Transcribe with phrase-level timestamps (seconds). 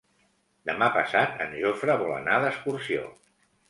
[0.69, 3.09] Demà passat en Jofre vol anar d'excursió.